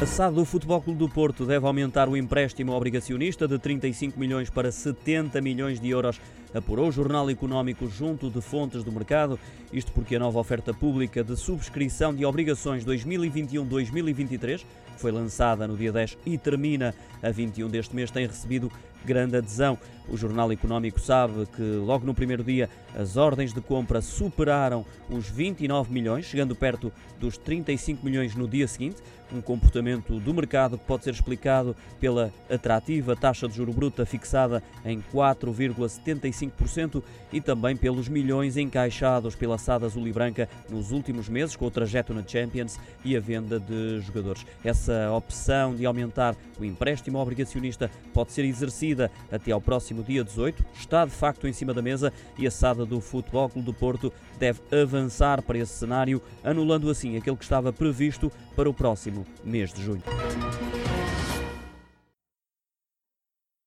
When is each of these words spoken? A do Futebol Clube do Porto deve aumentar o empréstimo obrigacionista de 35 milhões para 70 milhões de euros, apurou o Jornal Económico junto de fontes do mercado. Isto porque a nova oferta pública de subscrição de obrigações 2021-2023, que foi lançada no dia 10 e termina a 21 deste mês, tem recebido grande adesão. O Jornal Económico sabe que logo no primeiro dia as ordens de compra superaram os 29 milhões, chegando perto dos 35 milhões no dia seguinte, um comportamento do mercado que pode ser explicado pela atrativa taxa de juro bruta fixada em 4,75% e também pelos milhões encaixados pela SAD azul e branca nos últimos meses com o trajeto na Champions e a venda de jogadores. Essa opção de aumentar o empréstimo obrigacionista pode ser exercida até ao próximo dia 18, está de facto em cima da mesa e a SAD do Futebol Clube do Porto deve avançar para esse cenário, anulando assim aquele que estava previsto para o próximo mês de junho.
A 0.00 0.30
do 0.30 0.44
Futebol 0.44 0.80
Clube 0.80 0.96
do 1.00 1.08
Porto 1.08 1.44
deve 1.44 1.66
aumentar 1.66 2.08
o 2.08 2.16
empréstimo 2.16 2.70
obrigacionista 2.72 3.48
de 3.48 3.58
35 3.58 4.18
milhões 4.18 4.48
para 4.48 4.70
70 4.70 5.40
milhões 5.40 5.80
de 5.80 5.90
euros, 5.90 6.20
apurou 6.54 6.88
o 6.88 6.92
Jornal 6.92 7.28
Económico 7.30 7.88
junto 7.88 8.30
de 8.30 8.40
fontes 8.40 8.82
do 8.82 8.92
mercado. 8.92 9.38
Isto 9.72 9.92
porque 9.92 10.16
a 10.16 10.18
nova 10.18 10.38
oferta 10.38 10.72
pública 10.72 11.22
de 11.22 11.36
subscrição 11.36 12.14
de 12.14 12.24
obrigações 12.24 12.84
2021-2023, 12.84 14.58
que 14.58 15.00
foi 15.00 15.12
lançada 15.12 15.66
no 15.68 15.76
dia 15.76 15.92
10 15.92 16.18
e 16.26 16.38
termina 16.38 16.94
a 17.22 17.30
21 17.30 17.68
deste 17.68 17.94
mês, 17.94 18.10
tem 18.10 18.26
recebido 18.26 18.70
grande 19.04 19.36
adesão. 19.36 19.78
O 20.08 20.16
Jornal 20.16 20.50
Económico 20.50 20.98
sabe 20.98 21.46
que 21.54 21.62
logo 21.62 22.06
no 22.06 22.14
primeiro 22.14 22.42
dia 22.42 22.68
as 22.96 23.16
ordens 23.16 23.52
de 23.52 23.60
compra 23.60 24.00
superaram 24.00 24.84
os 25.10 25.28
29 25.28 25.92
milhões, 25.92 26.24
chegando 26.24 26.54
perto 26.54 26.90
dos 27.20 27.36
35 27.36 28.04
milhões 28.04 28.34
no 28.34 28.48
dia 28.48 28.66
seguinte, 28.66 28.96
um 29.32 29.42
comportamento 29.42 30.18
do 30.18 30.32
mercado 30.32 30.78
que 30.78 30.84
pode 30.84 31.04
ser 31.04 31.12
explicado 31.12 31.76
pela 32.00 32.32
atrativa 32.48 33.14
taxa 33.14 33.46
de 33.46 33.54
juro 33.54 33.72
bruta 33.72 34.06
fixada 34.06 34.62
em 34.84 35.02
4,75% 35.12 36.37
e 37.32 37.40
também 37.40 37.76
pelos 37.76 38.08
milhões 38.08 38.56
encaixados 38.56 39.34
pela 39.34 39.58
SAD 39.58 39.86
azul 39.86 40.06
e 40.06 40.12
branca 40.12 40.48
nos 40.68 40.92
últimos 40.92 41.28
meses 41.28 41.56
com 41.56 41.66
o 41.66 41.70
trajeto 41.70 42.14
na 42.14 42.26
Champions 42.26 42.78
e 43.04 43.16
a 43.16 43.20
venda 43.20 43.58
de 43.58 44.00
jogadores. 44.00 44.44
Essa 44.64 45.10
opção 45.12 45.74
de 45.74 45.86
aumentar 45.86 46.36
o 46.58 46.64
empréstimo 46.64 47.18
obrigacionista 47.18 47.90
pode 48.12 48.32
ser 48.32 48.44
exercida 48.44 49.10
até 49.30 49.52
ao 49.52 49.60
próximo 49.60 50.02
dia 50.02 50.22
18, 50.22 50.64
está 50.74 51.04
de 51.04 51.12
facto 51.12 51.46
em 51.46 51.52
cima 51.52 51.74
da 51.74 51.82
mesa 51.82 52.12
e 52.38 52.46
a 52.46 52.50
SAD 52.50 52.84
do 52.84 53.00
Futebol 53.00 53.48
Clube 53.48 53.66
do 53.66 53.74
Porto 53.74 54.12
deve 54.38 54.60
avançar 54.70 55.42
para 55.42 55.58
esse 55.58 55.72
cenário, 55.72 56.22
anulando 56.44 56.90
assim 56.90 57.16
aquele 57.16 57.36
que 57.36 57.44
estava 57.44 57.72
previsto 57.72 58.30
para 58.54 58.68
o 58.68 58.74
próximo 58.74 59.26
mês 59.44 59.72
de 59.72 59.82
junho. 59.82 60.02